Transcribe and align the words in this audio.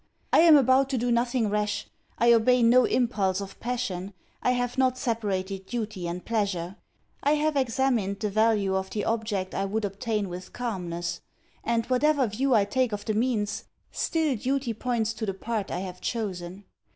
I 0.33 0.39
am 0.39 0.55
about 0.57 0.89
to 0.89 0.97
do 0.97 1.11
nothing 1.11 1.47
rash, 1.47 1.85
I 2.17 2.33
obey 2.33 2.63
no 2.63 2.85
impulse 2.85 3.39
of 3.39 3.59
passion, 3.59 4.15
I 4.41 4.53
have 4.53 4.75
not 4.75 4.97
separated 4.97 5.67
duty 5.67 6.07
and 6.07 6.25
pleasure. 6.25 6.77
I 7.21 7.33
have 7.33 7.55
examined 7.55 8.19
the 8.19 8.31
value 8.31 8.75
of 8.75 8.89
the 8.89 9.05
object 9.05 9.53
I 9.53 9.65
would 9.65 9.85
obtain 9.85 10.27
with 10.27 10.53
calmness; 10.53 11.21
and 11.63 11.85
whatever 11.85 12.25
view 12.25 12.55
I 12.55 12.65
take 12.65 12.93
of 12.93 13.05
the 13.05 13.13
means, 13.13 13.65
still 13.91 14.35
duty 14.35 14.73
points 14.73 15.13
to 15.13 15.27
the 15.27 15.35
part 15.35 15.69
I 15.69 15.81
have 15.81 16.01
chosen. 16.01 16.63